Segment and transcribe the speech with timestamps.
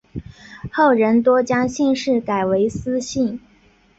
[0.73, 3.39] 后人多将姓氏改为司姓。